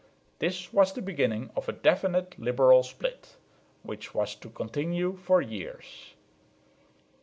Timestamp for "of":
1.55-1.69